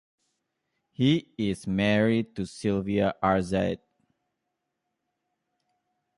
He 0.89 1.27
is 1.37 1.67
married 1.67 2.35
to 2.35 2.47
Sylvia 2.47 3.13
Arzate. 3.21 3.81